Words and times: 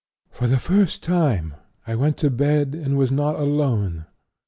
'For 0.31 0.47
the 0.47 0.57
first 0.57 1.03
time 1.03 1.53
I 1.85 1.93
went 1.93 2.17
to 2.17 2.31
bed 2.31 2.73
and 2.73 2.97
was 2.97 3.11
not 3.11 3.35
alone. 3.39 4.07